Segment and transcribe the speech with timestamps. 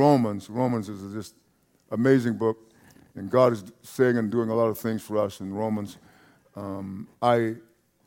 [0.00, 1.34] Romans, Romans is just
[1.90, 2.56] amazing book,
[3.16, 5.98] and God is saying and doing a lot of things for us in Romans.
[6.56, 7.56] Um, I,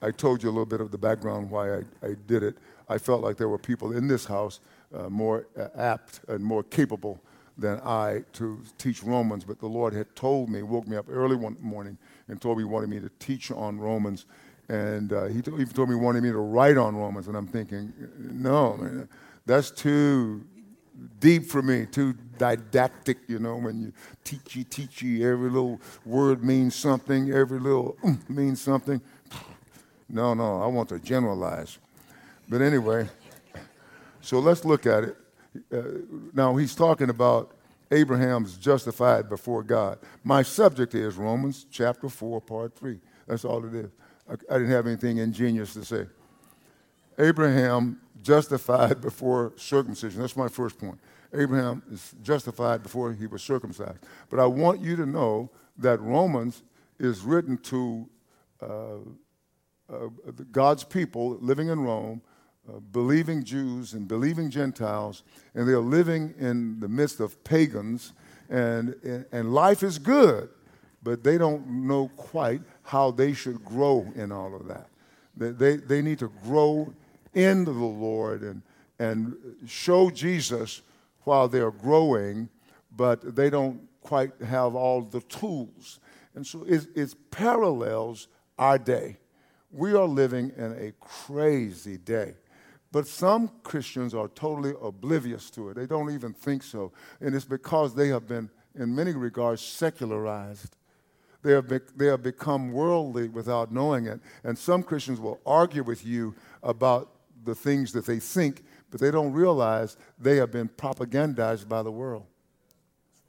[0.02, 2.58] I told you a little bit of the background why I, I did it.
[2.90, 4.60] I felt like there were people in this house
[4.92, 5.46] uh, more
[5.78, 7.22] apt and more capable
[7.60, 11.36] than I to teach Romans, but the Lord had told me, woke me up early
[11.36, 14.26] one morning and told me he wanted me to teach on Romans.
[14.68, 17.28] And uh, he even told me he wanted me to write on Romans.
[17.28, 19.08] And I'm thinking, no, man,
[19.46, 20.44] that's too
[21.20, 26.76] deep for me, too didactic, you know, when you teachy, teachy, every little word means
[26.76, 29.02] something, every little um, means something.
[30.10, 31.78] No, no, I want to generalize.
[32.48, 33.10] But anyway,
[34.22, 35.18] so let's look at it.
[35.72, 35.82] Uh,
[36.34, 37.56] now, he's talking about
[37.92, 40.00] Abraham's justified before God.
[40.24, 43.00] My subject is Romans chapter 4, part 3.
[43.28, 43.90] That's all it is.
[44.30, 46.08] I, I didn't have anything ingenious to say.
[47.18, 50.22] Abraham justified before circumcision.
[50.22, 51.00] That's my first point.
[51.34, 54.00] Abraham is justified before he was circumcised.
[54.30, 56.64] But I want you to know that Romans
[57.00, 58.08] is written to
[58.62, 58.66] uh,
[59.92, 60.08] uh,
[60.52, 62.22] God's people living in Rome
[62.66, 65.24] uh, believing Jews and believing Gentiles,
[65.54, 68.14] and they're living in the midst of pagans,
[68.50, 68.96] and,
[69.34, 70.48] and life is good,
[71.02, 74.88] but they don't know quite how they should grow in all of that.
[75.36, 76.94] They, they, they need to grow
[77.34, 78.62] into the Lord and,
[79.00, 79.36] and
[79.68, 80.82] show Jesus
[81.24, 82.50] while they're growing,
[82.96, 86.00] but they don't quite have all the tools.
[86.36, 89.18] And so it, it parallels our day.
[89.72, 92.36] We are living in a crazy day.
[92.92, 95.76] But some Christians are totally oblivious to it.
[95.76, 96.92] They don't even think so.
[97.22, 100.76] And it's because they have been, in many regards, secularized.
[101.42, 104.20] They have, be- they have become worldly without knowing it.
[104.44, 107.10] And some Christians will argue with you about
[107.44, 111.92] the things that they think, but they don't realize they have been propagandized by the
[111.92, 112.26] world.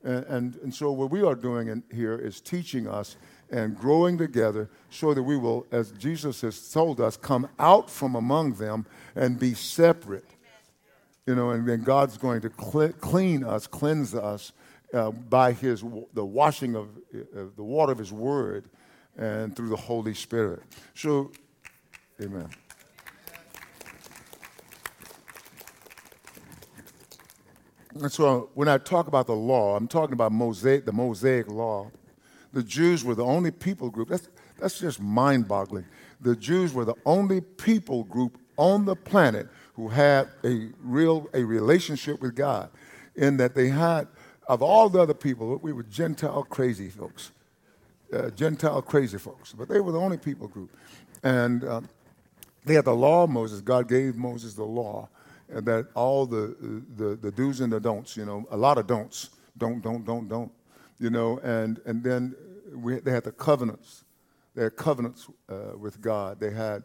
[0.02, 3.16] And, and, and so, what we are doing in here is teaching us
[3.50, 8.14] and growing together so that we will, as Jesus has told us, come out from
[8.14, 10.28] among them and be separate.
[11.26, 14.52] You know, and then God's going to cl- clean us, cleanse us
[14.92, 15.82] uh, by his,
[16.12, 18.68] the washing of uh, the water of his word
[19.16, 20.62] and through the Holy Spirit.
[20.94, 21.32] So,
[22.20, 22.50] amen.
[28.00, 31.90] And so when I talk about the law, I'm talking about Mosaic, the Mosaic law
[32.54, 34.08] the Jews were the only people group.
[34.08, 34.28] That's,
[34.58, 35.84] that's just mind boggling.
[36.20, 41.42] The Jews were the only people group on the planet who had a real a
[41.42, 42.70] relationship with God,
[43.16, 44.06] in that they had,
[44.46, 47.32] of all the other people, we were Gentile crazy folks.
[48.12, 49.52] Uh, Gentile crazy folks.
[49.52, 50.70] But they were the only people group.
[51.24, 51.88] And um,
[52.64, 53.60] they had the law of Moses.
[53.60, 55.08] God gave Moses the law,
[55.48, 56.56] that all the,
[56.96, 59.30] the, the do's and the don'ts, you know, a lot of don'ts.
[59.56, 60.50] Don't, don't, don't, don't
[60.98, 62.34] you know, and, and then
[62.72, 64.04] we, they had the covenants.
[64.54, 66.40] They had covenants uh, with God.
[66.40, 66.84] They had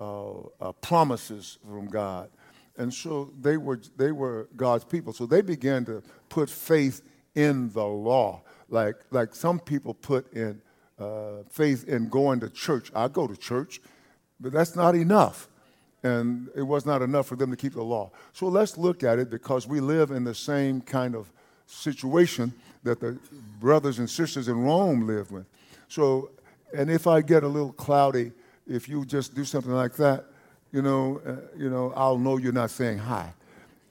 [0.00, 2.30] uh, uh, promises from God.
[2.76, 5.12] And so they were, they were God's people.
[5.12, 7.02] So they began to put faith
[7.34, 10.60] in the law, like, like some people put in
[10.98, 12.90] uh, faith in going to church.
[12.94, 13.80] I go to church,
[14.40, 15.48] but that's not enough.
[16.02, 18.10] And it was not enough for them to keep the law.
[18.32, 21.32] So let's look at it because we live in the same kind of
[21.66, 22.52] situation
[22.82, 23.18] that the
[23.60, 25.46] brothers and sisters in Rome lived with.
[25.88, 26.30] So,
[26.76, 28.32] and if I get a little cloudy,
[28.66, 30.24] if you just do something like that,
[30.72, 33.32] you know, uh, you know, I'll know you're not saying hi.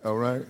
[0.04, 0.42] All right?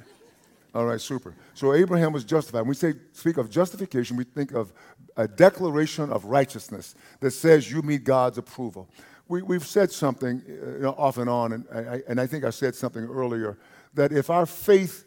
[0.74, 1.36] All right, super.
[1.54, 2.62] So Abraham was justified.
[2.62, 4.72] When we say speak of justification, we think of
[5.18, 8.88] a declaration of righteousness that says you meet God's approval.
[9.32, 10.44] We, have said something
[10.84, 13.58] uh, off and on, and I, and I think I said something earlier
[13.94, 15.06] that if our faith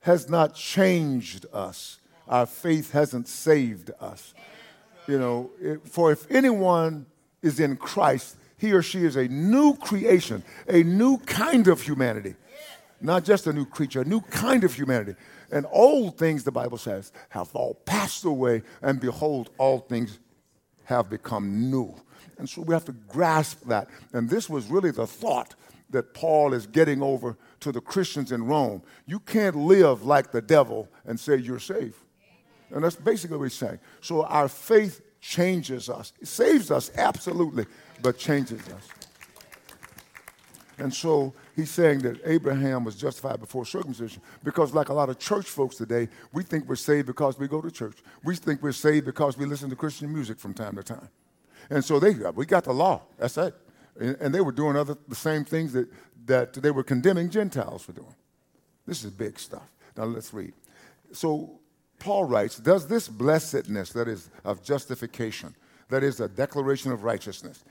[0.00, 4.32] has not changed us, our faith hasn't saved us.
[5.06, 5.50] You know,
[5.84, 7.04] for if anyone
[7.42, 12.34] is in Christ, he or she is a new creation, a new kind of humanity.
[13.02, 15.16] Not just a new creature, a new kind of humanity.
[15.52, 20.18] And old things, the Bible says, have all passed away, and behold, all things
[20.84, 21.94] have become new.
[22.38, 23.88] And so we have to grasp that.
[24.12, 25.54] And this was really the thought
[25.90, 28.82] that Paul is getting over to the Christians in Rome.
[29.06, 32.04] You can't live like the devil and say you're safe.
[32.70, 33.78] And that's basically what he's saying.
[34.00, 36.12] So our faith changes us.
[36.20, 37.66] It saves us, absolutely,
[38.02, 38.88] but changes us.
[40.78, 45.18] And so he's saying that Abraham was justified before circumcision because, like a lot of
[45.18, 47.96] church folks today, we think we're saved because we go to church.
[48.24, 51.08] We think we're saved because we listen to Christian music from time to time.
[51.70, 53.02] And so they we got the law.
[53.18, 53.54] That's it.
[53.98, 55.88] And, and they were doing other the same things that,
[56.26, 58.14] that they were condemning Gentiles for doing.
[58.86, 59.68] This is big stuff.
[59.96, 60.52] Now let's read
[61.12, 61.60] so
[61.98, 65.54] Paul writes, Does this blessedness, that is, of justification,
[65.88, 67.64] that is, a declaration of righteousness,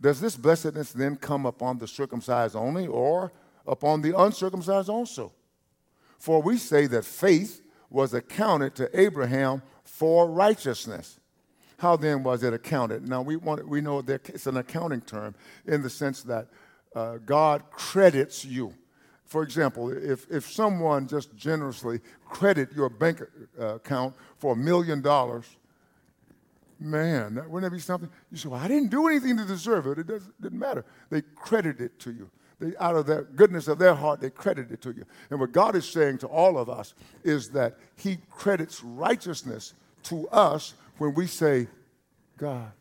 [0.00, 3.32] does this blessedness then come upon the circumcised only or
[3.66, 5.32] upon the uncircumcised also?
[6.18, 11.18] For we say that faith was accounted to Abraham for righteousness.
[11.82, 13.08] How then was it accounted?
[13.08, 15.34] Now, we, want, we know that it's an accounting term
[15.66, 16.46] in the sense that
[16.94, 18.72] uh, God credits you.
[19.24, 23.22] For example, if, if someone just generously credit your bank
[23.58, 25.56] uh, account for a million dollars,
[26.78, 28.08] man, that, wouldn't that be something?
[28.30, 29.98] You say, well, I didn't do anything to deserve it.
[29.98, 30.84] It doesn't, didn't matter.
[31.10, 32.30] They credit it to you.
[32.60, 35.04] They, out of the goodness of their heart, they credit it to you.
[35.30, 36.94] And what God is saying to all of us
[37.24, 39.74] is that He credits righteousness
[40.04, 41.68] to us when we say,
[42.36, 42.72] God,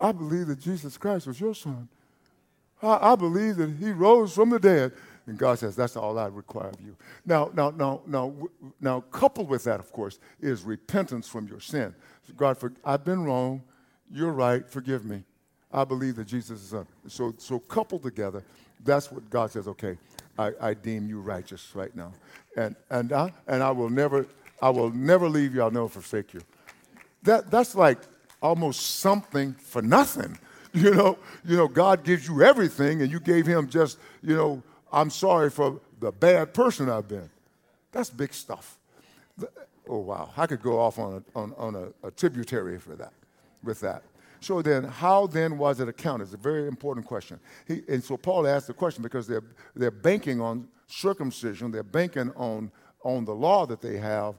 [0.00, 1.88] I believe that Jesus Christ was your son.
[2.82, 4.92] I, I believe that He rose from the dead.
[5.26, 6.96] And God says, That's all I require of you.
[7.26, 8.34] Now, now, now, now,
[8.80, 11.94] now, coupled with that, of course, is repentance from your sin.
[12.36, 13.62] God, for, I've been wrong.
[14.10, 14.68] You're right.
[14.68, 15.22] Forgive me.
[15.72, 16.86] I believe that Jesus is son.
[17.06, 18.42] So, so coupled together,
[18.82, 19.98] that's what God says, okay,
[20.38, 22.12] I, I deem you righteous right now.
[22.56, 24.26] And, and, I, and I will never,
[24.60, 25.62] I will never leave you.
[25.62, 26.40] I'll never forsake you.
[27.22, 27.98] That, that's like
[28.40, 30.38] almost something for nothing.
[30.72, 34.62] You know, you know, God gives you everything and you gave him just, you know,
[34.92, 37.28] I'm sorry for the bad person I've been.
[37.90, 38.78] That's big stuff.
[39.88, 40.30] Oh, wow.
[40.36, 43.12] I could go off on a, on, on a, a tributary for that,
[43.64, 44.04] with that.
[44.38, 46.28] So then, how then was it accounted?
[46.28, 47.40] It's a very important question.
[47.66, 49.42] He, and so Paul asked the question because they're,
[49.74, 52.70] they're banking on circumcision, they're banking on,
[53.02, 54.36] on the law that they have,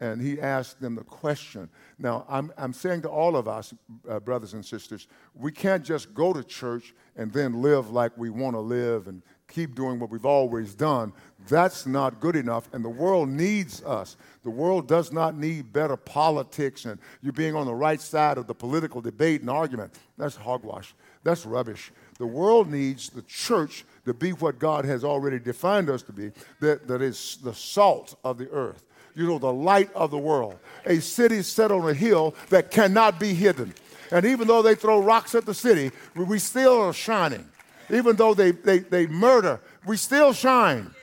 [0.00, 1.68] and he asked them the question.
[1.98, 3.72] Now, I'm, I'm saying to all of us,
[4.08, 8.30] uh, brothers and sisters, we can't just go to church and then live like we
[8.30, 11.12] want to live and keep doing what we've always done.
[11.48, 14.16] That's not good enough, and the world needs us.
[14.42, 18.46] The world does not need better politics and you being on the right side of
[18.46, 19.94] the political debate and argument.
[20.16, 20.94] That's hogwash.
[21.22, 21.92] That's rubbish.
[22.18, 26.32] The world needs the church to be what God has already defined us to be,
[26.60, 28.84] that, that is the salt of the earth.
[29.14, 30.58] You know, the light of the world.
[30.86, 33.74] A city set on a hill that cannot be hidden.
[34.10, 37.48] And even though they throw rocks at the city, we still are shining.
[37.90, 40.94] Even though they, they, they murder, we still shine.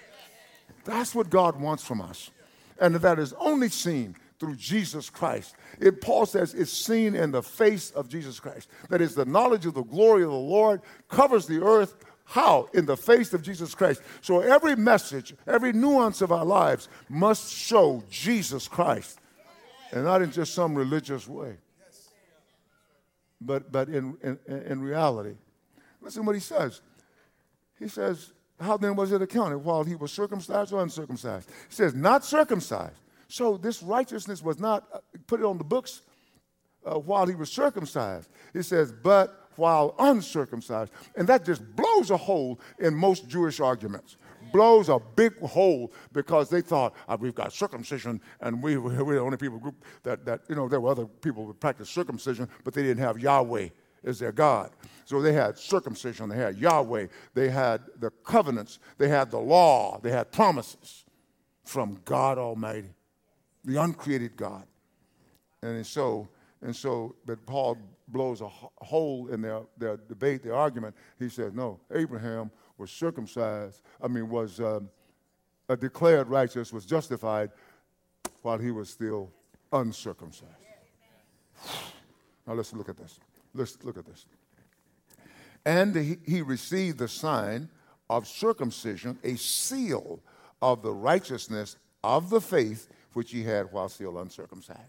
[0.83, 2.31] That's what God wants from us.
[2.79, 5.55] And that is only seen through Jesus Christ.
[5.79, 8.69] It, Paul says it's seen in the face of Jesus Christ.
[8.89, 11.95] That is, the knowledge of the glory of the Lord covers the earth.
[12.31, 12.69] How?
[12.73, 14.01] In the face of Jesus Christ.
[14.21, 19.19] So every message, every nuance of our lives must show Jesus Christ.
[19.91, 21.57] And not in just some religious way,
[23.41, 25.35] but, but in, in, in reality.
[26.01, 26.79] Listen what he says.
[27.77, 28.31] He says,
[28.61, 31.49] How then was it accounted while he was circumcised or uncircumcised?
[31.67, 32.95] He says, Not circumcised.
[33.27, 36.01] So this righteousness was not uh, put it on the books
[36.85, 38.29] uh, while he was circumcised.
[38.53, 40.91] He says, But while uncircumcised.
[41.15, 44.17] And that just blows a hole in most Jewish arguments
[44.51, 49.21] blows a big hole because they thought oh, we've got circumcision and we, we're the
[49.21, 52.73] only people group that, that, you know, there were other people who practiced circumcision, but
[52.73, 53.69] they didn't have Yahweh
[54.03, 54.71] as their God.
[55.05, 59.99] So they had circumcision, they had Yahweh, they had the covenants, they had the law,
[60.01, 61.05] they had promises
[61.63, 62.93] from God Almighty,
[63.63, 64.65] the uncreated God.
[65.61, 66.27] And so,
[66.61, 67.77] and so, but Paul
[68.11, 70.95] blows a hole in their, their debate, their argument.
[71.19, 74.89] He says, no, Abraham was circumcised, I mean, was um,
[75.79, 77.51] declared righteous, was justified
[78.41, 79.31] while he was still
[79.71, 80.51] uncircumcised.
[82.47, 83.19] Now let's look at this.
[83.53, 84.25] Let's look at this.
[85.63, 87.69] And he, he received the sign
[88.09, 90.19] of circumcision, a seal
[90.59, 94.79] of the righteousness of the faith which he had while still uncircumcised.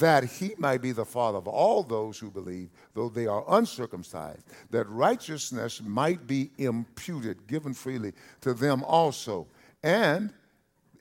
[0.00, 4.46] That he might be the father of all those who believe, though they are uncircumcised,
[4.70, 9.46] that righteousness might be imputed, given freely to them also.
[9.82, 10.32] And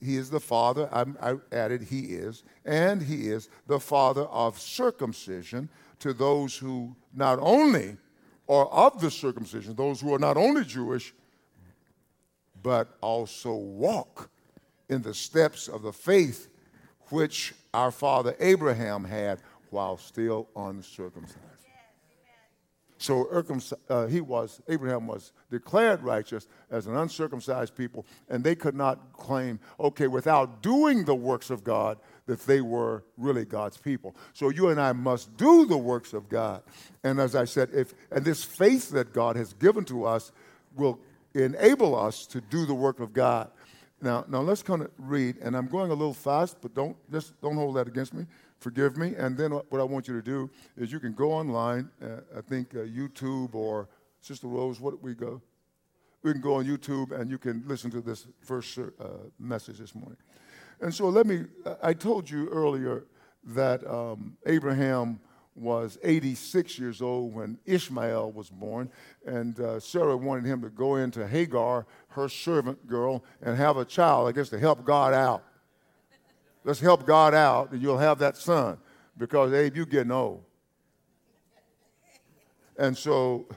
[0.01, 4.59] he is the father, I, I added, he is, and he is the father of
[4.59, 5.69] circumcision
[5.99, 7.95] to those who not only
[8.49, 11.13] are of the circumcision, those who are not only Jewish,
[12.61, 14.29] but also walk
[14.89, 16.49] in the steps of the faith
[17.11, 19.39] which our father Abraham had
[19.69, 21.37] while still uncircumcised.
[23.01, 23.27] So
[23.89, 29.13] uh, he was, Abraham was declared righteous as an uncircumcised people, and they could not
[29.13, 34.15] claim, okay, without doing the works of God, that they were really God's people.
[34.33, 36.61] So you and I must do the works of God.
[37.03, 40.31] And as I said, if and this faith that God has given to us
[40.75, 40.99] will
[41.33, 43.49] enable us to do the work of God.
[44.01, 47.39] Now, now let's kind of read, and I'm going a little fast, but don't just
[47.41, 48.25] don't hold that against me.
[48.57, 49.13] Forgive me.
[49.15, 51.89] And then what I want you to do is you can go online.
[52.01, 53.89] Uh, I think uh, YouTube or
[54.19, 54.79] Sister Rose.
[54.79, 55.41] What we go?
[56.23, 58.83] We can go on YouTube and you can listen to this first uh,
[59.39, 60.17] message this morning.
[60.79, 61.45] And so let me.
[61.81, 63.05] I told you earlier
[63.43, 65.19] that um, Abraham
[65.61, 68.89] was 86 years old when Ishmael was born,
[69.25, 73.85] and uh, Sarah wanted him to go into Hagar, her servant girl, and have a
[73.85, 75.43] child, I guess, to help God out.
[76.63, 78.77] Let's help God out, and you'll have that son,
[79.17, 80.43] because Abe, you're getting old.
[82.77, 83.47] And so,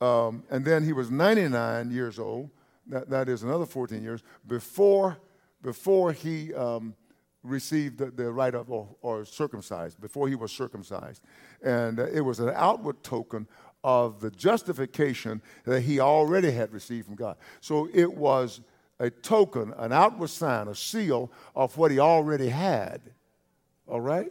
[0.00, 2.50] um, and then he was 99 years old.
[2.86, 5.18] That, that is another 14 years before
[5.62, 6.94] before he um,
[7.42, 11.22] received the, the rite of or, or, circumcised, before he was circumcised.
[11.62, 13.46] And uh, it was an outward token
[13.82, 17.36] of the justification that he already had received from God.
[17.60, 18.60] So it was
[18.98, 23.00] a token, an outward sign, a seal of what he already had.
[23.86, 24.30] All right?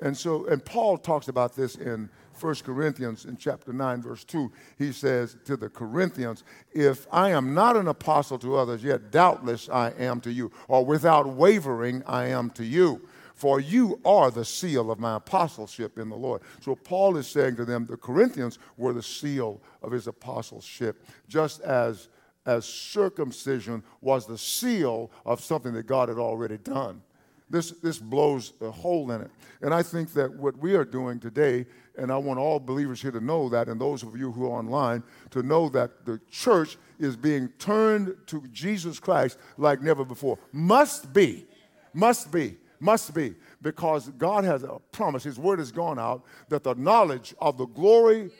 [0.00, 2.10] And so, and Paul talks about this in
[2.40, 7.54] 1 Corinthians in chapter 9, verse 2, he says to the Corinthians, If I am
[7.54, 12.26] not an apostle to others, yet doubtless I am to you, or without wavering I
[12.28, 13.02] am to you.
[13.34, 16.42] For you are the seal of my apostleship in the Lord.
[16.60, 21.62] So Paul is saying to them, the Corinthians were the seal of his apostleship, just
[21.62, 22.08] as,
[22.44, 27.00] as circumcision was the seal of something that God had already done.
[27.50, 29.30] This, this blows a hole in it.
[29.60, 31.66] And I think that what we are doing today
[32.00, 34.58] and I want all believers here to know that, and those of you who are
[34.58, 40.38] online, to know that the church is being turned to Jesus Christ like never before.
[40.52, 41.46] Must be,
[41.92, 46.64] must be, must be, because God has a promise, His word has gone out, that
[46.64, 48.30] the knowledge of the glory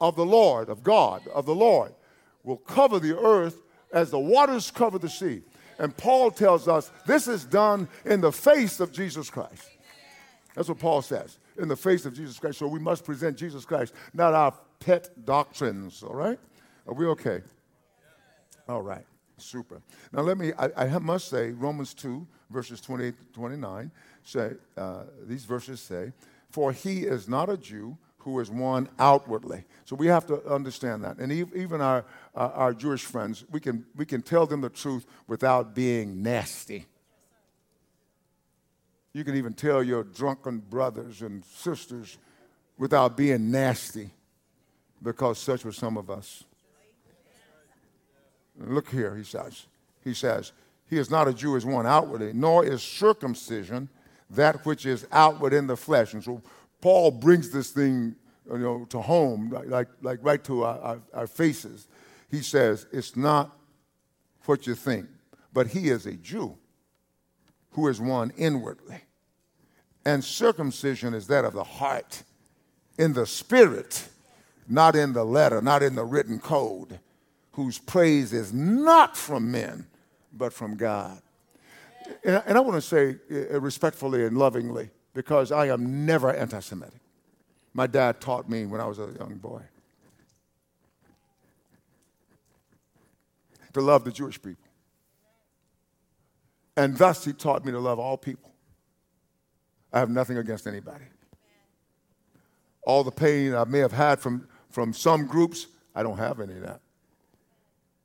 [0.00, 1.94] of the Lord, of God, of the Lord,
[2.42, 5.42] will cover the earth as the waters cover the sea.
[5.78, 9.70] And Paul tells us this is done in the face of Jesus Christ.
[10.54, 12.58] That's what Paul says in the face of Jesus Christ.
[12.58, 16.38] So we must present Jesus Christ, not our pet doctrines, all right?
[16.86, 17.42] Are we okay?
[18.68, 19.04] All right,
[19.36, 19.82] super.
[20.12, 23.90] Now let me, I, I must say, Romans 2, verses 28 to 29,
[24.22, 26.12] say, uh, these verses say,
[26.50, 29.62] For he is not a Jew who is one outwardly.
[29.84, 31.18] So we have to understand that.
[31.18, 32.04] And even our,
[32.34, 36.86] uh, our Jewish friends, we can, we can tell them the truth without being nasty.
[39.12, 42.18] You can even tell your drunken brothers and sisters
[42.76, 44.10] without being nasty,
[45.00, 46.42] because such were some of us.
[48.58, 49.66] Look here, he says.
[50.02, 50.50] He says,
[50.90, 53.88] He is not a Jew as one outwardly, nor is circumcision
[54.30, 56.12] that which is outward in the flesh.
[56.12, 56.42] And so
[56.80, 58.16] Paul brings this thing
[58.50, 61.88] you know, to home, like, like, right to our, our, our faces.
[62.30, 63.56] He says, It's not
[64.44, 65.06] what you think,
[65.52, 66.56] but he is a Jew
[67.70, 69.00] who is one inwardly.
[70.04, 72.22] And circumcision is that of the heart,
[72.98, 74.08] in the spirit,
[74.68, 77.00] not in the letter, not in the written code,
[77.52, 79.86] whose praise is not from men,
[80.32, 81.20] but from God.
[82.24, 87.00] And, I want to say uh, respectfully and lovingly, because I am never anti Semitic.
[87.72, 89.62] My dad taught me when I was a young boy
[93.72, 94.62] to love the Jewish people.
[96.76, 98.52] And thus, he taught me to love all people.
[99.90, 101.04] I have nothing against anybody.
[102.82, 106.54] All the pain I may have had from, from some groups, I don't have any
[106.54, 106.80] of that.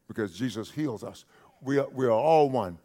[0.07, 1.25] Because Jesus heals us.
[1.61, 2.77] We are, we are all one.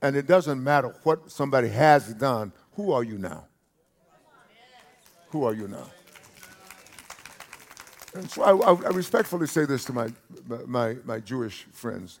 [0.00, 2.52] And it doesn't matter what somebody has done.
[2.76, 3.48] Who are you now?
[5.32, 5.86] Who are you now?
[8.14, 10.12] And so I, I respectfully say this to my,
[10.66, 12.20] my, my Jewish friends.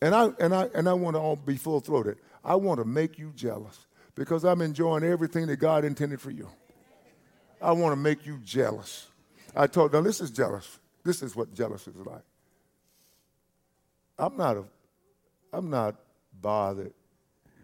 [0.00, 2.18] And I, and, I, and I want to all be full throated.
[2.44, 6.48] I want to make you jealous because I'm enjoying everything that God intended for you.
[7.60, 9.08] I want to make you jealous.
[9.56, 10.78] I told, now this is jealous.
[11.02, 12.22] This is what jealous is like.
[14.16, 14.64] I'm not, a,
[15.52, 15.96] I'm not
[16.40, 16.92] bothered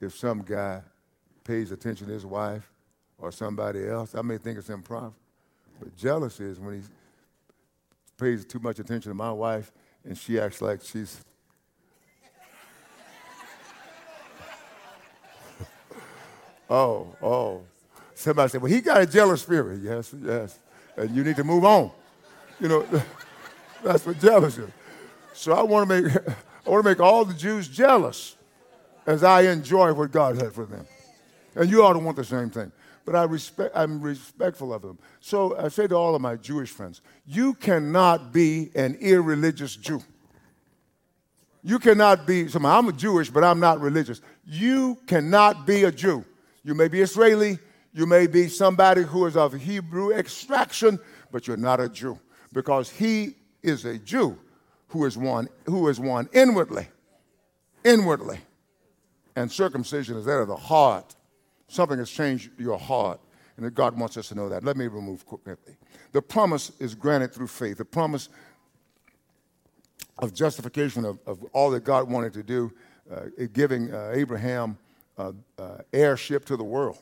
[0.00, 0.82] if some guy
[1.44, 2.68] pays attention to his wife
[3.20, 4.14] or somebody else.
[4.14, 5.12] I may think it's improper.
[5.78, 6.86] But jealousy is when he
[8.18, 9.72] pays too much attention to my wife
[10.04, 11.24] and she acts like she's
[16.68, 17.62] Oh, oh.
[18.14, 19.80] Somebody said, well, he got a jealous spirit.
[19.82, 20.58] Yes, yes.
[20.96, 21.90] And you need to move on.
[22.60, 22.86] You know,
[23.82, 24.68] that's what jealous is.
[25.32, 26.12] So I want to make,
[26.66, 28.36] I want to make all the Jews jealous
[29.06, 30.86] as I enjoy what God had for them.
[31.54, 32.70] And you ought to want the same thing.
[33.10, 34.96] But I respect, I'm respectful of them.
[35.18, 40.00] So I say to all of my Jewish friends, you cannot be an irreligious Jew.
[41.64, 44.20] You cannot be, so I'm a Jewish, but I'm not religious.
[44.44, 46.24] You cannot be a Jew.
[46.62, 47.58] You may be Israeli,
[47.92, 50.96] you may be somebody who is of Hebrew extraction,
[51.32, 52.16] but you're not a Jew
[52.52, 54.38] because he is a Jew
[54.86, 56.86] who is one who is one inwardly.
[57.82, 58.38] Inwardly.
[59.34, 61.16] And circumcision is that of the heart.
[61.70, 63.20] Something has changed your heart.
[63.56, 64.64] And that God wants us to know that.
[64.64, 65.76] Let me remove quickly.
[66.12, 67.76] The promise is granted through faith.
[67.76, 68.30] The promise
[70.18, 72.72] of justification of, of all that God wanted to do,
[73.14, 74.78] uh, giving uh, Abraham
[75.18, 75.32] uh,
[75.92, 76.98] heirship to the world.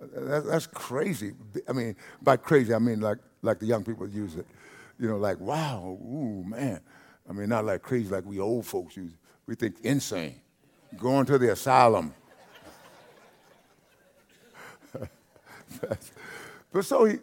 [0.00, 1.32] That, that's crazy.
[1.68, 4.46] I mean, by crazy, I mean like, like the young people use it.
[4.98, 6.80] You know, like, wow, ooh, man.
[7.28, 9.12] I mean, not like crazy like we old folks use.
[9.46, 10.40] We think insane.
[10.96, 12.14] Going to the asylum.
[16.72, 17.18] But so he,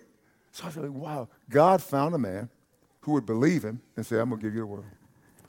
[0.52, 2.50] so I feel like, wow, God found a man
[3.02, 4.86] who would believe him and say, I'm going to give you the world.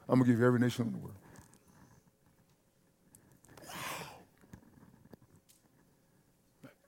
[0.08, 1.14] I'm going to give you every nation in the world.
[3.68, 3.74] Wow.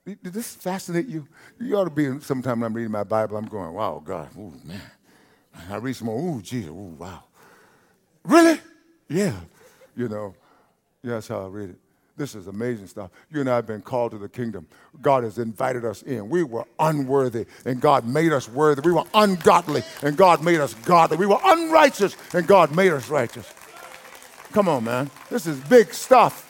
[0.05, 1.27] Did this fascinate you?
[1.59, 4.53] You ought to be, sometime when I'm reading my Bible, I'm going, wow, God, oh,
[4.63, 4.81] man.
[5.69, 7.23] I read some more, ooh, Jesus, ooh, wow.
[8.23, 8.59] Really?
[9.07, 9.39] Yeah.
[9.95, 10.35] You know,
[11.01, 11.79] yeah, that's how I read it.
[12.17, 13.11] This is amazing stuff.
[13.29, 14.67] You and I have been called to the kingdom.
[15.01, 16.29] God has invited us in.
[16.29, 18.81] We were unworthy, and God made us worthy.
[18.81, 21.17] We were ungodly, and God made us godly.
[21.17, 23.53] We were unrighteous, and God made us righteous.
[24.53, 25.11] Come on, man.
[25.29, 26.43] This is big stuff.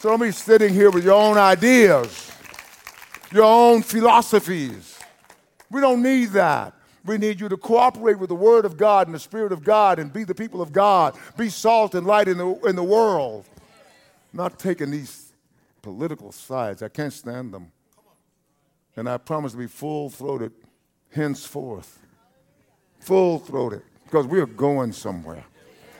[0.00, 2.30] So don't be sitting here with your own ideas,
[3.32, 4.98] your own philosophies.
[5.70, 6.74] We don't need that.
[7.06, 9.98] We need you to cooperate with the Word of God and the Spirit of God
[9.98, 11.16] and be the people of God.
[11.38, 13.46] Be salt and light in the, in the world
[14.36, 15.32] not taking these
[15.82, 16.82] political sides.
[16.82, 17.72] I can't stand them.
[18.96, 20.52] And I promise to be full throated
[21.10, 21.98] henceforth.
[23.00, 23.82] Full throated.
[24.04, 25.44] Because we are going somewhere.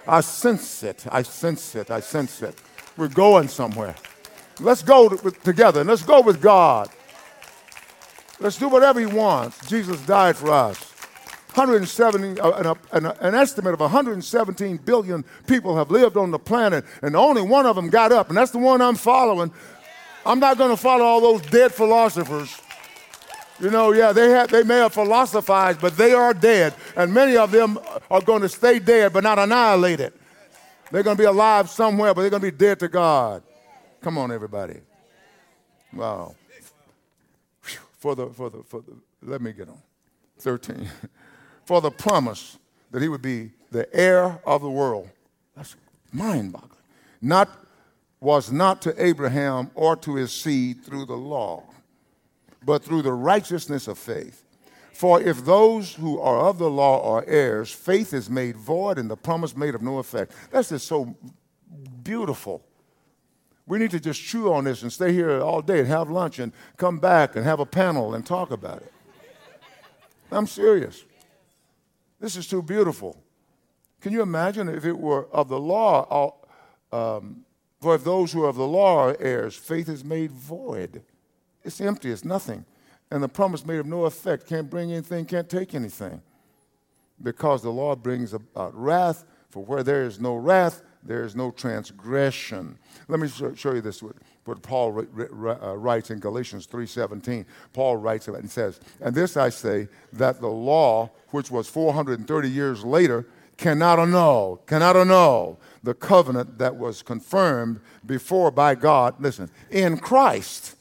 [0.07, 1.05] I sense it.
[1.11, 1.91] I sense it.
[1.91, 2.55] I sense it.
[2.97, 3.95] We're going somewhere.
[4.61, 6.89] Let's go together let's go with God.
[8.41, 9.67] Let's do whatever He wants.
[9.67, 10.96] Jesus died for us.
[11.57, 17.17] 170, uh, an, an, estimate of 117 billion people have lived on the planet, and
[17.17, 19.51] only one of them got up, and that's the one I'm following.
[20.27, 22.55] I'm not going to follow all those dead philosophers.
[23.59, 26.75] You know, yeah, they, have, they may have philosophized, but they are dead.
[26.95, 27.79] And many of them
[28.11, 30.13] are going to stay dead, but not annihilated.
[30.93, 33.43] They're going to be alive somewhere, but they're going to be dead to God.
[34.03, 34.81] Come on, everybody.
[35.91, 36.35] Wow.
[37.99, 39.81] For the, for the, for the, let me get on.
[40.39, 40.87] 13.
[41.67, 42.59] for the promise
[42.93, 45.11] that he would be the heir of the world.
[45.55, 45.77] That's
[46.13, 46.71] mind boggling.
[47.21, 47.51] Not,
[48.21, 51.65] was not to Abraham or to his seed through the law,
[52.65, 54.45] but through the righteousness of faith.
[54.93, 59.11] For if those who are of the law are heirs, faith is made void and
[59.11, 60.33] the promise made of no effect.
[60.51, 61.15] That's just so
[62.03, 62.63] beautiful.
[63.67, 66.39] We need to just chew on this and stay here all day and have lunch
[66.39, 68.93] and come back and have a panel and talk about it.
[70.31, 71.05] I'm serious.
[72.21, 73.23] This is too beautiful.
[74.01, 76.35] Can you imagine if it were of the law?
[76.93, 77.45] Um,
[77.81, 81.03] for if those who are of the law are heirs, faith is made void.
[81.63, 82.65] It's empty, it's nothing.
[83.11, 86.23] And the promise made of no effect can't bring anything, can't take anything.
[87.23, 91.51] Because the law brings about wrath, for where there is no wrath, there is no
[91.51, 92.79] transgression.
[93.09, 94.03] Let me show you this
[94.47, 97.45] what Paul uh, writes in Galatians 3:17.
[97.73, 102.51] Paul writes about and says, "And this I say that the law, which was 430
[102.51, 109.15] years later, cannot annul, cannot annul the covenant that was confirmed before by God.
[109.19, 110.77] Listen, in Christ,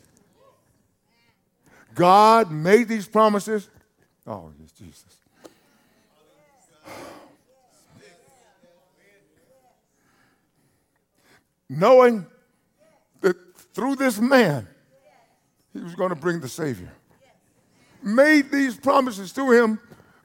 [1.94, 3.70] God made these promises.
[4.28, 5.16] Oh, Jesus.
[11.70, 12.26] Knowing
[13.76, 14.66] through this man,
[15.74, 16.92] he was going to bring the Savior.
[18.02, 19.80] Made these promises to him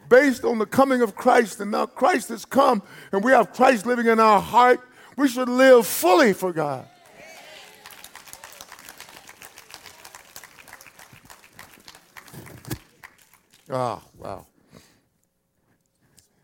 [0.09, 3.87] based on the coming of Christ, and now Christ has come, and we have Christ
[3.87, 4.81] living in our heart.
[5.17, 6.87] We should live fully for God.
[13.69, 14.47] Ah, oh, wow.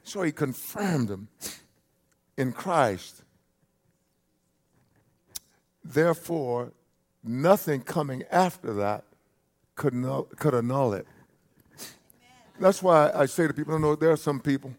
[0.03, 1.29] So he confirmed them
[2.37, 3.23] in Christ.
[5.85, 6.73] Therefore,
[7.27, 9.05] nothing coming after that
[9.75, 11.07] could, annul, could annul it.
[12.59, 14.75] That's why I say to people, I know there are some people,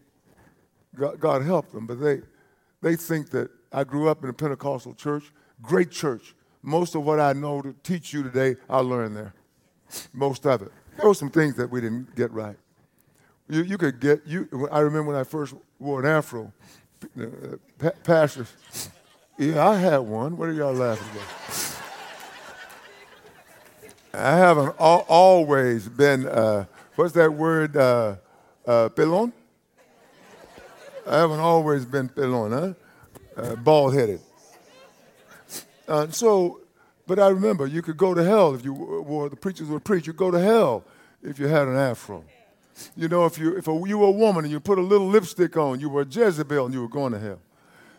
[0.94, 2.22] God, God help them, but they,
[2.82, 5.32] they think that I grew up in a Pentecostal church,
[5.62, 6.34] great church.
[6.62, 9.34] Most of what I know to teach you today, I learned there.
[10.12, 10.72] Most of it.
[10.96, 12.56] There were some things that we didn't get right.
[13.48, 16.52] You, you could get, you, I remember when I first wore an afro,
[17.18, 18.52] uh, pastors.
[19.38, 20.36] Yeah, I had one.
[20.36, 21.67] What are y'all laughing about?
[24.14, 26.64] I haven't al- always been, uh,
[26.96, 28.16] what's that word, uh,
[28.66, 29.32] uh, pelon?
[31.06, 33.42] I haven't always been pelon, huh?
[33.42, 34.20] Uh, bald headed.
[35.86, 36.60] Uh, so,
[37.06, 40.06] but I remember you could go to hell if you were, the preachers would preach,
[40.06, 40.84] you go to hell
[41.22, 42.24] if you had an afro.
[42.96, 45.08] You know, if you, if a, you were a woman and you put a little
[45.08, 47.40] lipstick on, you were Jezebel and you were going to hell.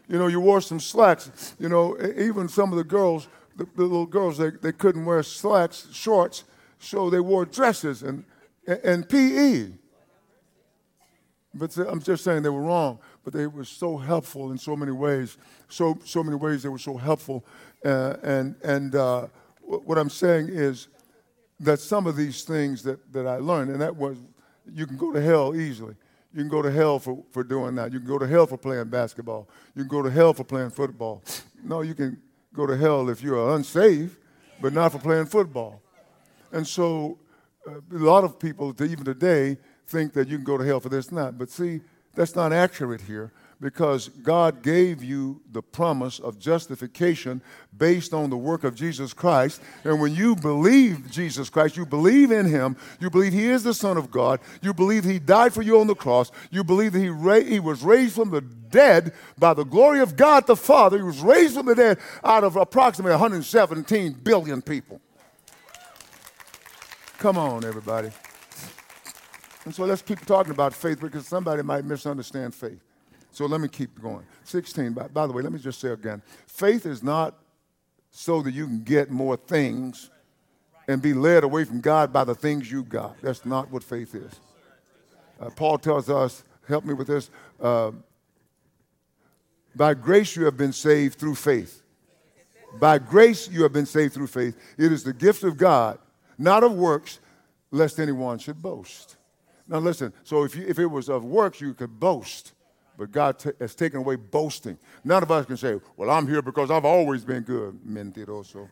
[0.08, 1.54] You know, you wore some slacks.
[1.60, 3.28] You know, even some of the girls,
[3.60, 6.45] the, the little girls, they, they couldn't wear slacks, shorts,
[6.80, 8.24] so they wore dresses and,
[8.84, 9.72] and PE.
[11.54, 14.91] But I'm just saying they were wrong, but they were so helpful in so many
[14.91, 15.38] ways.
[15.67, 17.43] So, so many ways they were so helpful.
[17.84, 19.28] Uh, and and uh,
[19.62, 20.88] what I'm saying is
[21.60, 24.17] that some of these things that, that I learned, and that was
[24.72, 25.95] you can go to hell easily.
[26.32, 27.91] You can go to hell for, for doing that.
[27.91, 29.50] You can go to hell for playing basketball.
[29.76, 31.24] You can go to hell for playing football.
[31.63, 32.22] No, you can
[32.54, 34.18] go to hell if you are unsaved,
[34.62, 35.82] but not for playing football.
[36.52, 37.20] And so
[37.68, 39.58] uh, a lot of people, even today,
[39.88, 41.38] think that you can go to hell for this, not.
[41.38, 41.82] But see,
[42.16, 47.41] that's not accurate here because God gave you the promise of justification
[47.78, 49.62] based on the work of Jesus Christ.
[49.84, 53.74] And when you believe Jesus Christ, you believe in Him, you believe He is the
[53.74, 57.00] Son of God, you believe He died for you on the cross, you believe that
[57.00, 60.98] He, ra- he was raised from the dead by the glory of God the Father.
[60.98, 65.02] He was raised from the dead out of approximately 117 billion people.
[67.17, 68.12] Come on, everybody.
[69.65, 72.80] And so let's keep talking about faith because somebody might misunderstand faith.
[73.32, 74.26] So let me keep going.
[74.44, 77.38] 16, by, by, the way, let me just say again faith is not
[78.12, 80.10] so that you can get more things
[80.88, 83.22] and be led away from God by the things you got.
[83.22, 84.39] That's not what faith is.
[85.39, 87.30] Uh, Paul tells us, help me with this,
[87.62, 87.92] uh,
[89.76, 91.84] by grace you have been saved through faith.
[92.80, 94.58] By grace you have been saved through faith.
[94.78, 96.00] It is the gift of God,
[96.38, 97.20] not of works,
[97.72, 99.18] lest anyone should boast.
[99.68, 102.54] Now listen, so if, you, if it was of works, you could boast.
[103.00, 104.78] But God t- has taken away boasting.
[105.06, 107.80] None of us can say, well, I'm here because I've always been good.
[107.88, 108.68] Mentiroso.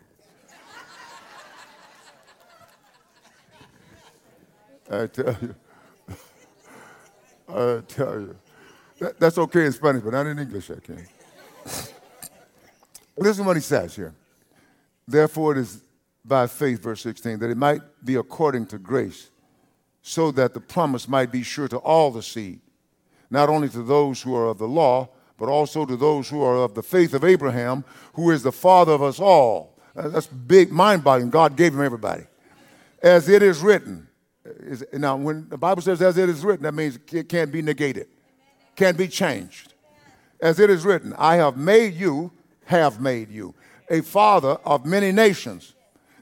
[4.92, 5.56] I tell you.
[7.48, 8.36] I tell you.
[9.00, 11.08] That, that's okay in Spanish, but not in English, I can.
[13.18, 14.13] Listen what he says here.
[15.08, 15.82] Therefore, it is
[16.26, 19.30] by faith, verse 16, that it might be according to grace,
[20.02, 22.60] so that the promise might be sure to all the seed
[23.30, 26.56] not only to those who are of the law, but also to those who are
[26.56, 29.78] of the faith of Abraham, who is the father of us all.
[29.96, 31.30] Uh, that's big, mind boggling.
[31.30, 32.24] God gave him everybody.
[33.02, 34.08] As it is written.
[34.46, 37.52] Uh, is, now, when the Bible says as it is written, that means it can't
[37.52, 38.08] be negated,
[38.76, 39.74] can't be changed.
[40.40, 42.32] As it is written, I have made you,
[42.66, 43.56] have made you,
[43.90, 45.74] a father of many nations.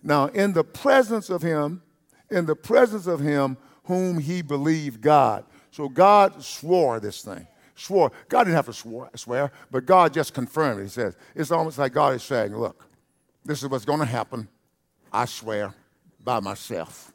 [0.04, 1.82] Now, in the presence of him,
[2.30, 5.46] in the presence of him whom he believed God.
[5.76, 7.46] So God swore this thing.
[7.76, 8.10] Swore.
[8.30, 10.84] God didn't have to swore, swear, but God just confirmed it.
[10.84, 12.86] He says, it's almost like God is saying, look,
[13.44, 14.48] this is what's going to happen.
[15.12, 15.74] I swear
[16.24, 17.12] by myself.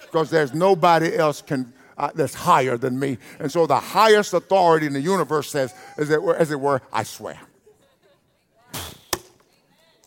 [0.00, 3.16] Because there's nobody else can, uh, that's higher than me.
[3.38, 6.82] And so the highest authority in the universe says, as it were, as it were
[6.92, 7.38] I swear.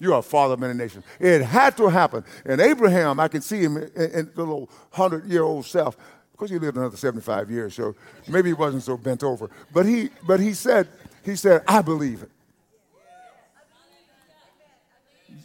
[0.03, 1.05] You are a father of many nations.
[1.21, 2.25] It had to happen.
[2.43, 5.95] And Abraham, I can see him in, in the little hundred year old self
[6.33, 7.95] of course, he lived another 75 years, so
[8.27, 9.51] maybe he wasn't so bent over.
[9.71, 10.87] But he, but he said,
[11.23, 12.31] he said, I believe it.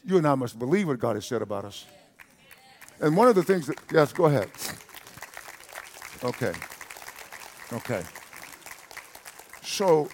[0.06, 1.84] You and I must believe what God has said about us.
[3.00, 4.48] And one of the things that, yes, go ahead.
[6.24, 6.54] Okay.
[7.74, 8.02] Okay.
[9.62, 10.08] So,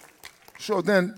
[0.58, 1.14] so then,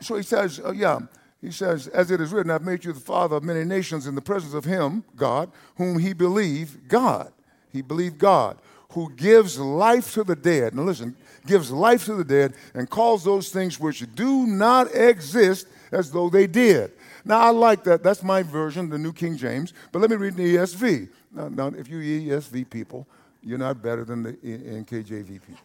[0.00, 1.00] so he says, uh, yeah,
[1.40, 4.14] he says, as it is written, I've made you the father of many nations in
[4.14, 7.32] the presence of him, God, whom he believed, God.
[7.72, 8.58] He believed God,
[8.90, 10.74] who gives life to the dead.
[10.74, 15.66] Now listen, gives life to the dead and calls those things which do not exist
[15.90, 16.92] as though they did.
[17.24, 18.02] Now I like that.
[18.02, 19.72] That's my version, the New King James.
[19.90, 21.08] But let me read the ESV.
[21.32, 23.06] Now, now if you ESV people,
[23.42, 25.64] you're not better than the NKJV people.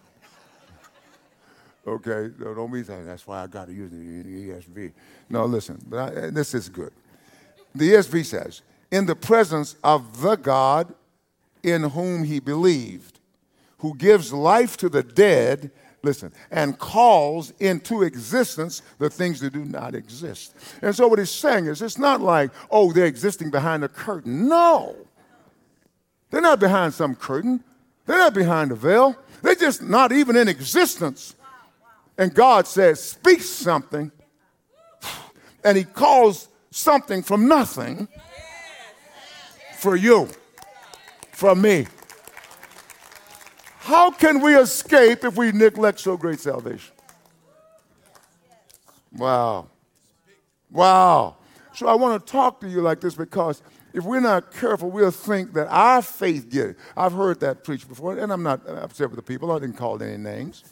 [1.88, 4.91] okay, no, don't be saying that's why I got to use the ESV.
[5.30, 6.91] No, listen, but I, this is good.
[7.76, 10.93] The ESV says, "In the presence of the God
[11.63, 13.20] in whom he believed,
[13.80, 15.72] who gives life to the dead,
[16.04, 20.56] listen, and calls into existence the things that do not exist.
[20.82, 24.48] And so what he's saying is it's not like, oh, they're existing behind a curtain.
[24.48, 24.96] No.
[26.30, 27.63] They're not behind some curtain.
[28.06, 29.15] They're not behind a veil.
[29.41, 31.36] They're just not even in existence.
[32.17, 34.12] And God says, Speak something.
[35.63, 38.08] And He calls something from nothing
[39.78, 40.30] for you,
[41.38, 41.86] for me.
[43.78, 46.91] How can we escape if we neglect so great salvation?
[49.15, 49.67] Wow.
[50.71, 51.36] Wow.
[51.76, 53.62] So I want to talk to you like this because
[53.93, 56.78] if we're not careful, we'll think that our faith get it.
[56.97, 59.52] I've heard that preached before, and I'm not upset with the people.
[59.52, 60.63] I didn't call any names.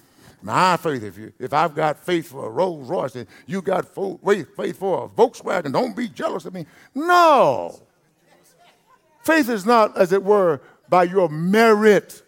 [0.42, 3.86] My faith, if, you, if I've got faith for a Rolls Royce and you got
[3.94, 6.66] faith for a Volkswagen, don't be jealous of me.
[6.96, 7.80] No.
[9.26, 12.22] Faith is not, as it were, by your merit.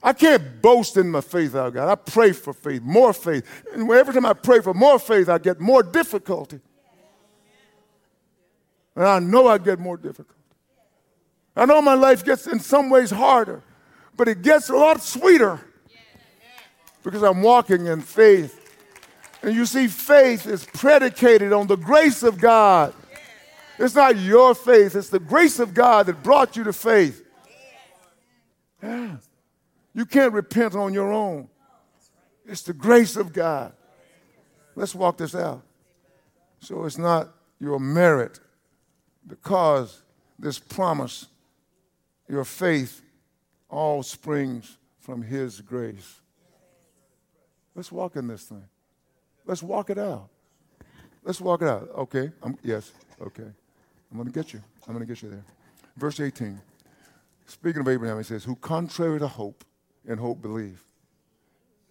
[0.00, 1.88] I can't boast in my faith oh I've got.
[1.88, 3.44] I pray for faith, more faith.
[3.72, 6.60] And every time I pray for more faith, I get more difficulty.
[8.94, 10.38] And I know I get more difficult.
[11.56, 13.62] I know my life gets in some ways harder,
[14.16, 15.60] but it gets a lot sweeter
[17.02, 18.58] because I'm walking in faith.
[19.42, 22.94] And you see, faith is predicated on the grace of God.
[23.82, 27.26] It's not your faith, it's the grace of God that brought you to faith.
[28.80, 29.16] Yeah.
[29.92, 31.48] You can't repent on your own.
[32.46, 33.72] It's the grace of God.
[34.76, 35.62] Let's walk this out.
[36.60, 38.38] So it's not your merit
[39.26, 40.02] because
[40.38, 41.26] this promise,
[42.28, 43.02] your faith,
[43.68, 46.20] all springs from His grace.
[47.74, 48.64] Let's walk in this thing.
[49.44, 50.28] Let's walk it out.
[51.24, 51.88] Let's walk it out.
[51.96, 52.30] Okay.
[52.44, 52.92] I'm, yes.
[53.20, 53.50] Okay.
[54.12, 54.62] I'm going to get you.
[54.86, 55.44] I'm going to get you there.
[55.96, 56.60] Verse 18.
[57.46, 59.64] Speaking of Abraham, he says, Who contrary to hope,
[60.06, 60.84] and hope believe.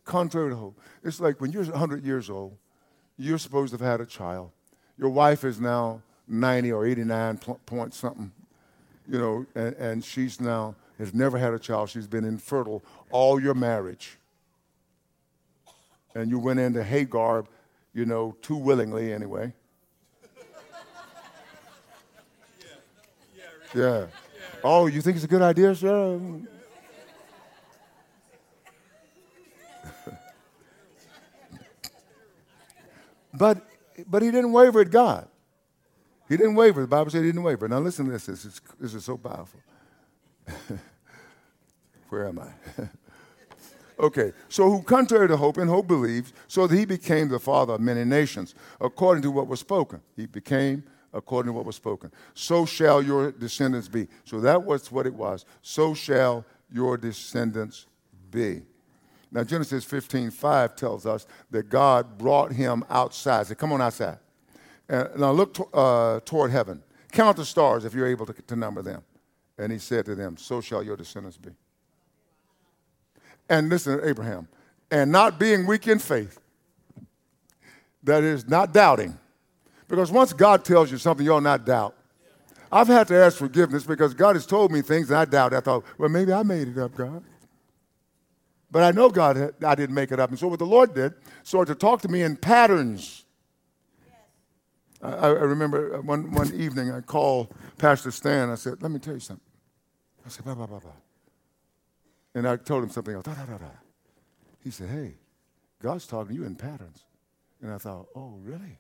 [0.06, 0.80] Contrary to hope.
[1.04, 2.56] It's like when you're 100 years old,
[3.18, 4.52] you're supposed to have had a child.
[4.98, 8.32] Your wife is now 90 or 89 point something,
[9.08, 11.90] you know, and, and she's now has never had a child.
[11.90, 14.18] She's been infertile all your marriage
[16.16, 17.46] and you went into Hagar,
[17.94, 19.54] you know, too willingly anyway.
[23.74, 24.08] Yeah.
[24.64, 26.20] Oh, you think it's a good idea, sir?
[33.34, 33.66] but
[34.08, 35.28] but he didn't waver at God.
[36.28, 36.82] He didn't waver.
[36.82, 37.68] The Bible said he didn't waver.
[37.68, 38.26] Now listen to this.
[38.26, 39.60] This is, this is so powerful.
[42.10, 42.52] Where am I?
[44.00, 47.74] Okay, so who contrary to hope, and hope believes, so that he became the father
[47.74, 50.02] of many nations, according to what was spoken.
[50.16, 52.12] He became according to what was spoken.
[52.34, 54.08] So shall your descendants be.
[54.26, 55.46] So that was what it was.
[55.62, 57.88] So shall your descendants
[58.30, 58.62] be.
[59.32, 63.48] Now Genesis 15, 5 tells us that God brought him outside.
[63.48, 64.20] Say, come on outside.
[64.90, 66.84] And now look to, uh, toward heaven.
[67.12, 69.04] Count the stars if you're able to, to number them.
[69.58, 71.52] And he said to them, So shall your descendants be
[73.52, 74.48] and listen Abraham,
[74.90, 76.40] and not being weak in faith.
[78.02, 79.20] That is, not doubting.
[79.92, 81.96] Because once God tells you something, you'll not doubt.
[82.72, 85.54] I've had to ask forgiveness because God has told me things I doubt.
[85.54, 87.22] I thought, well, maybe I made it up, God.
[88.72, 90.30] But I know God, I didn't make it up.
[90.30, 93.26] And so what the Lord did, started to talk to me in patterns.
[95.04, 98.50] I, I, remember one, one evening I called Pastor Stan.
[98.50, 99.44] I said, let me tell you something.
[100.26, 100.92] I said, blah, blah, blah, blah.
[102.34, 103.26] And I told him something else.
[103.26, 103.66] Da, da, da, da.
[104.64, 105.16] He said, Hey,
[105.82, 107.04] God's talking to you in patterns.
[107.62, 108.80] And I thought, Oh, really?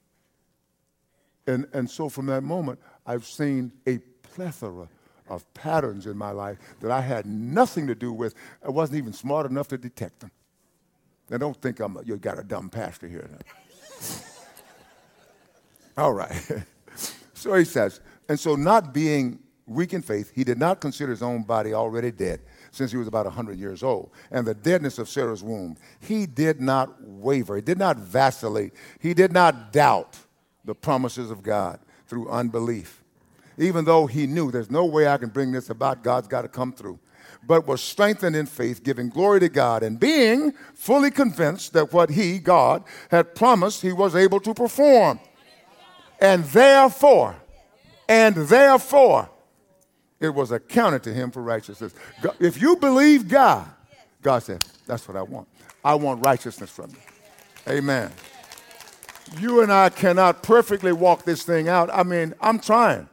[1.47, 4.87] And, and so from that moment, I've seen a plethora
[5.29, 8.35] of patterns in my life that I had nothing to do with.
[8.65, 10.31] I wasn't even smart enough to detect them.
[11.29, 13.29] Now, don't think I'm, you got a dumb pastor here.
[15.97, 16.33] All right.
[17.33, 21.21] so he says, and so not being weak in faith, he did not consider his
[21.21, 25.09] own body already dead since he was about 100 years old, and the deadness of
[25.09, 25.75] Sarah's womb.
[25.99, 30.17] He did not waver, he did not vacillate, he did not doubt
[30.65, 33.01] the promises of God through unbelief.
[33.57, 36.47] Even though he knew there's no way I can bring this about, God's got to
[36.47, 36.99] come through.
[37.45, 42.09] But was strengthened in faith, giving glory to God, and being fully convinced that what
[42.09, 45.19] he, God, had promised, he was able to perform.
[46.19, 47.35] And therefore,
[48.07, 49.29] and therefore,
[50.19, 51.93] it was accounted to him for righteousness.
[52.39, 53.67] If you believe God,
[54.21, 55.47] God said, That's what I want.
[55.83, 56.97] I want righteousness from you.
[57.67, 58.11] Amen.
[59.39, 61.89] You and I cannot perfectly walk this thing out.
[61.93, 63.07] I mean, I'm trying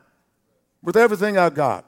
[0.82, 1.84] with everything I got.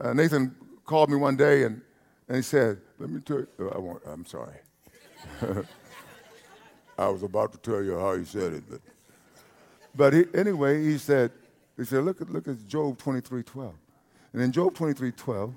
[0.00, 1.80] Uh, Nathan called me one day and,
[2.28, 4.54] and he said, Let me tell you, uh, I won't, I'm sorry.
[6.98, 8.80] I was about to tell you how he said it, but,
[9.94, 11.30] but he, anyway, he said,
[11.76, 13.74] he said, look at, look at Job 23 12.
[14.32, 15.54] And in Job 23 12,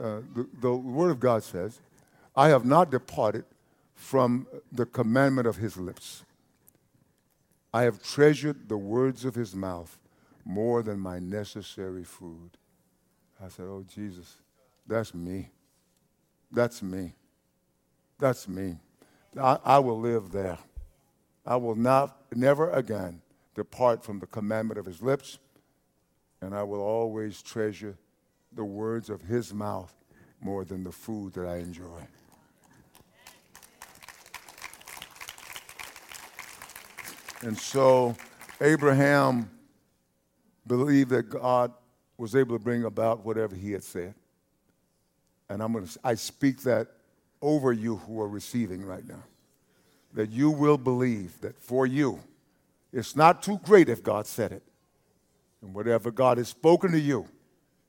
[0.00, 1.80] uh, the, the Word of God says,
[2.36, 3.44] I have not departed
[3.94, 6.24] from the commandment of his lips.
[7.74, 9.98] I have treasured the words of his mouth
[10.44, 12.52] more than my necessary food.
[13.44, 14.36] I said, Oh, Jesus,
[14.86, 15.50] that's me.
[16.52, 17.14] That's me.
[18.16, 18.76] That's me.
[19.36, 20.56] I, I will live there.
[21.44, 23.20] I will not, never again
[23.56, 25.40] depart from the commandment of his lips,
[26.40, 27.98] and I will always treasure
[28.52, 29.92] the words of his mouth
[30.40, 32.06] more than the food that I enjoy.
[37.44, 38.16] And so
[38.62, 39.50] Abraham
[40.66, 41.72] believed that God
[42.16, 44.14] was able to bring about whatever he had said.
[45.50, 46.88] And I'm going to I speak that
[47.42, 49.22] over you who are receiving right now.
[50.14, 52.20] That you will believe that for you,
[52.94, 54.62] it's not too great if God said it.
[55.60, 57.26] And whatever God has spoken to you,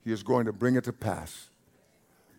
[0.03, 1.47] he is going to bring it to pass.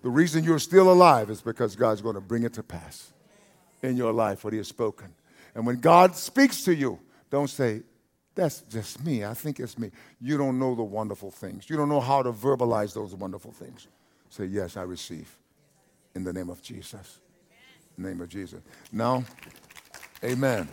[0.02, 3.12] The reason you're still alive is because God's going to bring it to pass
[3.82, 5.14] in your life, what He has spoken.
[5.54, 6.98] And when God speaks to you,
[7.30, 7.82] don't say,
[8.34, 9.24] That's just me.
[9.24, 9.90] I think it's me.
[10.20, 11.68] You don't know the wonderful things.
[11.68, 13.88] You don't know how to verbalize those wonderful things.
[14.30, 15.36] Say, Yes, I receive
[16.14, 17.20] in the name of Jesus.
[17.98, 18.60] Name of Jesus.
[18.92, 19.24] Now,
[20.22, 20.68] amen.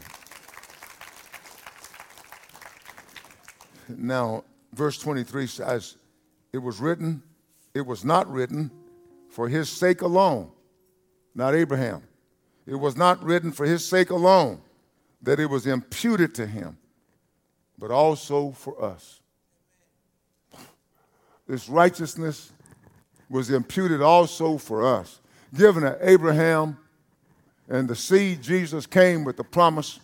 [3.89, 5.97] Now, verse 23 says,
[6.51, 7.23] it was written,
[7.73, 8.71] it was not written
[9.29, 10.51] for his sake alone,
[11.35, 12.03] not Abraham.
[12.65, 14.61] It was not written for his sake alone
[15.23, 16.77] that it was imputed to him,
[17.77, 19.19] but also for us.
[21.47, 22.51] This righteousness
[23.29, 25.19] was imputed also for us,
[25.55, 26.77] given to Abraham,
[27.67, 29.99] and the seed Jesus came with the promise,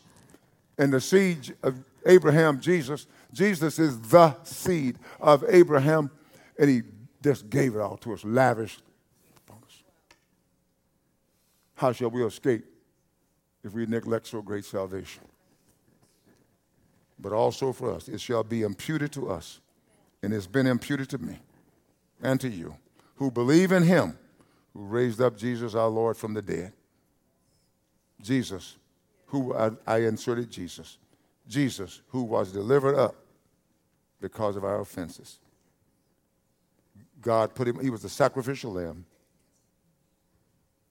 [0.78, 3.06] and the seed of Abraham, Jesus.
[3.34, 6.10] Jesus is the seed of Abraham
[6.60, 6.82] and he
[7.24, 8.82] just gave it all to us, lavished
[9.38, 9.84] upon us.
[11.76, 12.66] How shall we escape
[13.64, 15.24] if we neglect so great salvation?
[17.20, 19.60] But also for us, it shall be imputed to us,
[20.24, 21.40] and it's been imputed to me
[22.22, 22.76] and to you,
[23.16, 24.18] who believe in him
[24.74, 26.74] who raised up Jesus our Lord from the dead.
[28.22, 28.78] Jesus,
[29.28, 30.98] who I, I inserted Jesus.
[31.48, 33.16] Jesus, who was delivered up
[34.22, 35.40] because of our offenses
[37.22, 39.06] God put him, he was the sacrificial lamb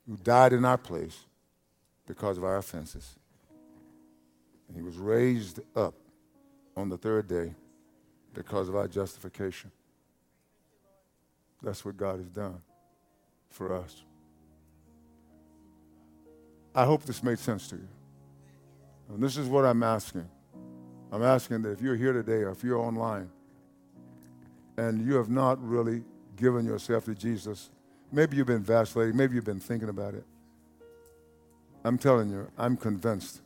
[0.07, 1.25] who died in our place
[2.09, 3.17] because of our offenses.
[4.75, 5.95] He was raised up
[6.77, 7.55] on the third day
[8.35, 9.71] because of our justification.
[11.63, 12.61] That's what God has done
[13.51, 14.03] for us.
[16.75, 17.89] I hope this made sense to you.
[19.09, 20.29] And this is what I'm asking.
[21.13, 23.31] I'm asking that if you're here today or if you're online
[24.77, 26.05] and you have not really
[26.37, 27.71] given yourself to Jesus,
[28.13, 30.25] maybe you've been vacillating, maybe you've been thinking about it.
[31.89, 33.41] I'm telling you, I'm convinced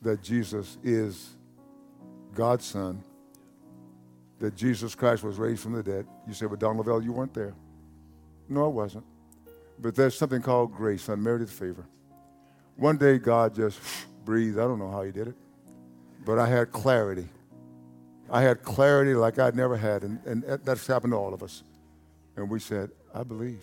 [0.00, 1.36] that Jesus is
[2.34, 3.04] God's Son,
[4.38, 6.06] that Jesus Christ was raised from the dead.
[6.26, 7.52] You say, well, Don Lavelle, you weren't there.
[8.48, 9.04] No, I wasn't.
[9.78, 11.84] But there's something called grace, unmerited favor.
[12.76, 13.78] One day, God just
[14.24, 14.58] breathed.
[14.58, 15.36] I don't know how He did it,
[16.24, 17.28] but I had clarity.
[18.30, 21.64] I had clarity like I'd never had, and, and that's happened to all of us.
[22.34, 23.62] And we said, I believe.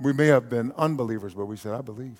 [0.00, 2.18] We may have been unbelievers, but we said, I believe.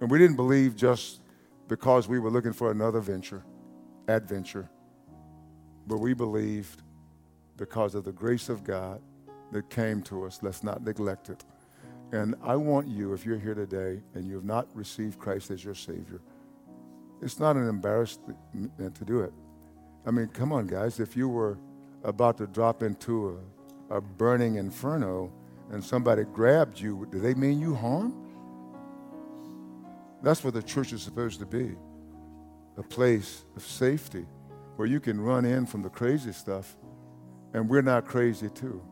[0.00, 1.20] And we didn't believe just
[1.68, 3.44] because we were looking for another venture,
[4.08, 4.68] adventure,
[5.86, 6.82] but we believed
[7.56, 9.00] because of the grace of God
[9.52, 10.40] that came to us.
[10.42, 11.44] Let's not neglect it.
[12.12, 15.64] And I want you, if you're here today and you have not received Christ as
[15.64, 16.20] your Savior,
[17.22, 18.36] it's not an embarrassment
[18.94, 19.32] to do it.
[20.04, 21.00] I mean, come on, guys.
[21.00, 21.58] If you were
[22.02, 23.40] about to drop into
[23.90, 25.32] a, a burning inferno
[25.70, 28.14] and somebody grabbed you, do they mean you harm?
[30.22, 31.76] That's what the church is supposed to be
[32.76, 34.26] a place of safety
[34.76, 36.76] where you can run in from the crazy stuff,
[37.52, 38.82] and we're not crazy too.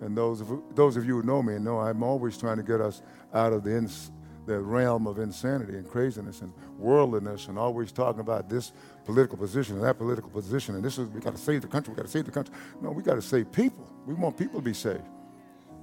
[0.00, 2.80] And those of, those of you who know me know I'm always trying to get
[2.80, 4.10] us out of the ins,
[4.46, 8.72] the realm of insanity and craziness and worldliness and always talking about this
[9.04, 11.92] political position and that political position and this is we got to save the country
[11.92, 14.58] we got to save the country no we got to save people we want people
[14.58, 15.04] to be saved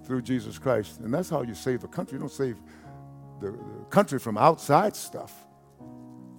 [0.10, 1.00] through jesus christ.
[1.02, 2.16] And that's how you save a country.
[2.16, 2.58] You don't save
[3.40, 3.58] the,
[3.92, 5.46] country from outside stuff.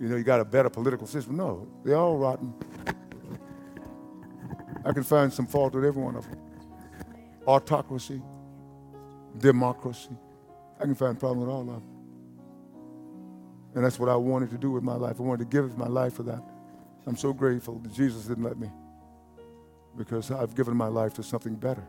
[0.00, 1.36] You know you got a better political system.
[1.36, 2.52] No they're all rotten.
[4.84, 6.38] I can find some fault with every one of them
[7.46, 8.20] autocracy
[9.38, 10.16] democracy.
[10.80, 11.82] I can find problems with all of them
[13.76, 15.20] and that's what I wanted to do with my life.
[15.20, 16.42] I wanted to give my life for that.
[17.06, 18.68] I'm so grateful that Jesus didn't let me
[19.96, 21.86] because I've given my life to something better.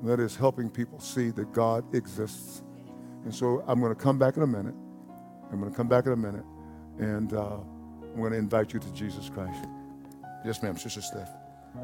[0.00, 2.62] And that is helping people see that God exists
[3.24, 4.74] And so I'm going to come back in a minute.
[5.52, 6.44] I'm going to come back in a minute,
[6.98, 7.58] and uh,
[8.02, 9.64] I'm going to invite you to Jesus Christ.
[10.44, 11.41] Yes, ma'am, Sister Steph.